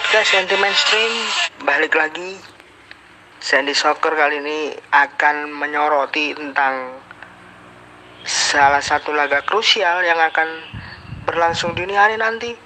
[0.00, 1.12] podcast anti mainstream
[1.60, 2.40] balik lagi
[3.36, 6.96] Sandy Soccer kali ini akan menyoroti tentang
[8.24, 10.48] salah satu laga krusial yang akan
[11.28, 12.56] berlangsung dini hari nanti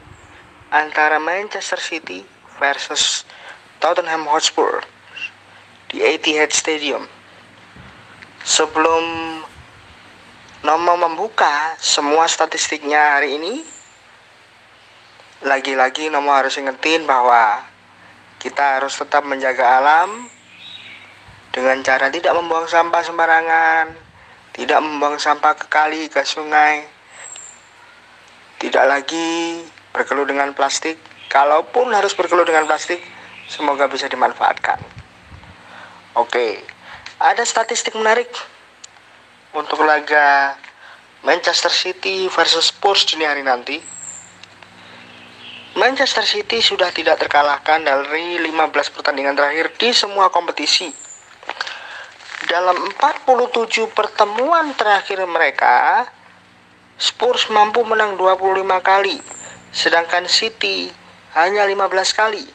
[0.70, 2.22] antara Manchester City
[2.62, 3.26] versus
[3.82, 4.86] Tottenham Hotspur
[5.90, 7.02] di Etihad Stadium.
[8.46, 9.04] Sebelum
[10.62, 13.66] Nomo membuka semua statistiknya hari ini,
[15.42, 17.66] lagi-lagi nomor harus ingetin bahwa
[18.38, 20.30] kita harus tetap menjaga alam
[21.50, 23.94] dengan cara tidak membuang sampah sembarangan,
[24.54, 26.86] tidak membuang sampah ke kali, ke sungai,
[28.58, 30.98] tidak lagi berkeluh dengan plastik.
[31.30, 33.02] Kalaupun harus berkeluh dengan plastik,
[33.50, 34.78] semoga bisa dimanfaatkan.
[36.14, 36.62] Oke,
[37.18, 38.30] ada statistik menarik
[39.54, 40.58] untuk laga
[41.22, 43.93] Manchester City versus Spurs di hari nanti.
[45.74, 50.86] Manchester City sudah tidak terkalahkan dari 15 pertandingan terakhir di semua kompetisi.
[52.46, 56.06] Dalam 47 pertemuan terakhir mereka,
[56.94, 59.18] Spurs mampu menang 25 kali,
[59.74, 60.94] sedangkan City
[61.34, 62.46] hanya 15 kali.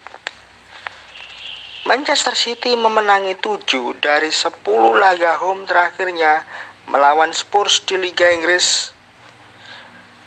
[1.84, 4.64] Manchester City memenangi 7 dari 10
[4.96, 6.48] laga home terakhirnya
[6.88, 8.96] melawan Spurs di Liga Inggris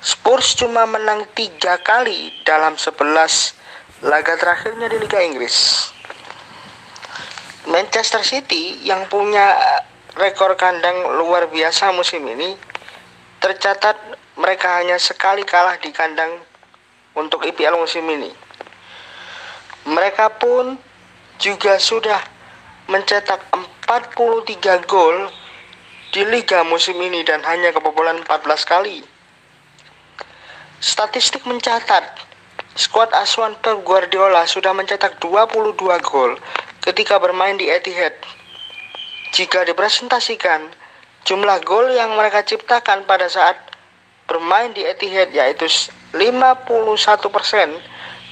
[0.02, 3.06] Spurs cuma menang tiga kali dalam 11
[4.02, 5.86] laga terakhirnya di Liga Inggris.
[7.70, 9.54] Manchester City yang punya
[10.18, 12.58] rekor kandang luar biasa musim ini
[13.38, 13.94] tercatat
[14.42, 16.42] mereka hanya sekali kalah di kandang
[17.14, 18.34] untuk IPL musim ini.
[19.86, 20.82] Mereka pun
[21.38, 22.18] juga sudah
[22.90, 23.38] mencetak
[23.86, 25.30] 43 gol
[26.10, 29.11] di liga musim ini dan hanya kebobolan 14 kali.
[30.82, 32.02] Statistik mencatat,
[32.74, 36.34] skuad asuhan Pep Guardiola sudah mencetak 22 gol
[36.82, 38.10] ketika bermain di Etihad.
[39.30, 40.74] Jika dipresentasikan,
[41.22, 43.54] jumlah gol yang mereka ciptakan pada saat
[44.26, 45.70] bermain di Etihad yaitu
[46.18, 46.18] 51%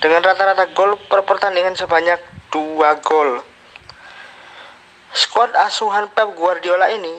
[0.03, 2.19] dengan rata-rata gol per pertandingan sebanyak
[2.51, 3.47] 2 gol.
[5.15, 7.15] Skuad asuhan Pep Guardiola ini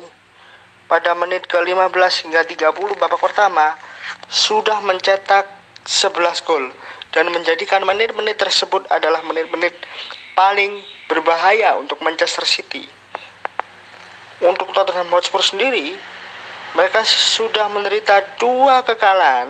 [0.92, 3.80] pada menit ke-15 hingga 30 babak pertama
[4.28, 5.48] sudah mencetak
[5.88, 6.68] 11 gol
[7.16, 9.72] dan menjadikan menit-menit tersebut adalah menit-menit
[10.36, 12.84] paling berbahaya untuk Manchester City.
[14.44, 15.96] Untuk Tottenham Hotspur sendiri,
[16.76, 19.48] mereka sudah menderita dua kekalahan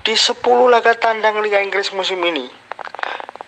[0.00, 0.40] di 10
[0.72, 2.48] laga tandang Liga Inggris musim ini.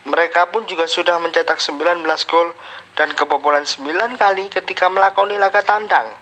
[0.05, 2.53] Mereka pun juga sudah mencetak 19 gol
[2.93, 6.13] dan kebobolan 9 kali ketika melakoni laga tandang.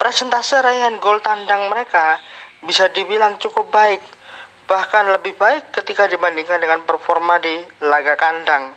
[0.00, 2.16] Presentase raihan gol tandang mereka
[2.64, 4.00] bisa dibilang cukup baik,
[4.64, 8.72] bahkan lebih baik ketika dibandingkan dengan performa di laga kandang.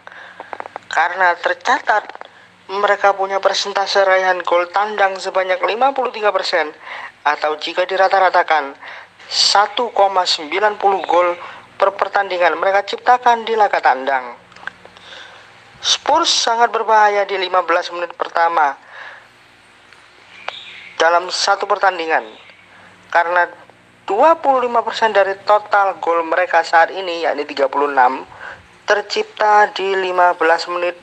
[0.91, 2.27] Karena tercatat
[2.75, 6.75] mereka punya presentase raihan gol tandang sebanyak 53%
[7.23, 8.75] atau jika dirata-ratakan
[9.31, 9.95] 1,90
[11.07, 11.29] gol
[11.79, 14.35] per pertandingan mereka ciptakan di laga tandang.
[15.79, 18.82] Spurs sangat berbahaya di 15 menit pertama
[21.03, 22.23] dalam satu pertandingan
[23.11, 23.51] karena
[24.07, 27.67] 25% dari total gol mereka saat ini yakni 36
[28.87, 30.39] tercipta di 15
[30.79, 30.95] menit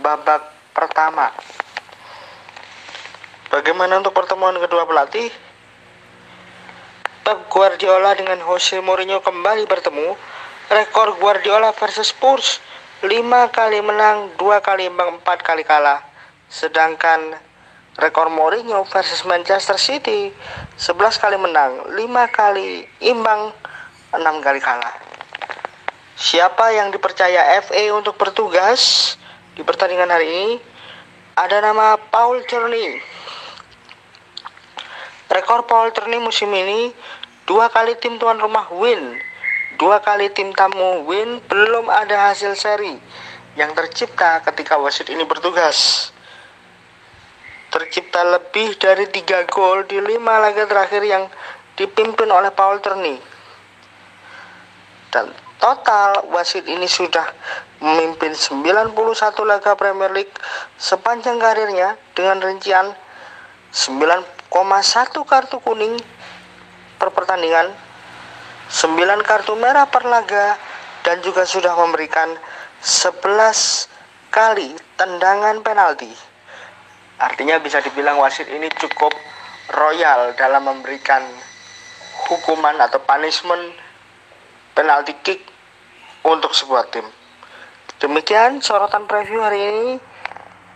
[0.00, 0.40] babak
[0.72, 1.28] pertama.
[3.52, 5.28] Bagaimana untuk pertemuan kedua pelatih?
[7.20, 10.16] Pep Guardiola dengan Jose Mourinho kembali bertemu.
[10.72, 12.64] Rekor Guardiola versus Spurs
[13.04, 13.12] 5
[13.52, 16.00] kali menang, 2 kali imbang, 4 kali kalah.
[16.48, 17.45] Sedangkan
[17.96, 20.32] rekor Mourinho versus Manchester City.
[20.76, 21.96] 11 kali menang 5
[22.32, 23.52] kali imbang
[24.12, 24.94] 6 kali kalah.
[26.16, 29.14] Siapa yang dipercaya FA untuk bertugas
[29.52, 30.50] di pertandingan hari ini?
[31.36, 32.96] Ada nama Paul Tierney.
[35.28, 36.96] Rekor Paul Tierney musim ini
[37.46, 39.22] dua kali tim tuan rumah win
[39.78, 42.98] dua kali tim tamu win belum ada hasil seri
[43.54, 46.10] yang tercipta ketika wasit ini bertugas
[47.76, 51.28] tercipta lebih dari tiga gol di lima laga terakhir yang
[51.76, 53.20] dipimpin oleh Paul Terney.
[55.12, 55.28] Dan
[55.60, 57.28] total wasit ini sudah
[57.84, 58.96] memimpin 91
[59.44, 60.32] laga Premier League
[60.80, 62.96] sepanjang karirnya dengan rincian
[63.76, 64.24] 9,1
[65.28, 66.00] kartu kuning
[66.96, 67.76] per pertandingan,
[68.72, 70.56] 9 kartu merah per laga,
[71.04, 72.32] dan juga sudah memberikan
[72.80, 73.92] 11
[74.32, 76.35] kali tendangan penalti.
[77.16, 79.12] Artinya bisa dibilang wasit ini cukup
[79.72, 81.24] royal dalam memberikan
[82.28, 83.72] hukuman atau punishment
[84.76, 85.40] penalti kick
[86.24, 87.08] untuk sebuah tim.
[87.96, 89.88] Demikian sorotan preview hari ini.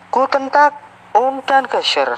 [0.09, 0.25] Ku
[1.15, 2.17] um dan ke share.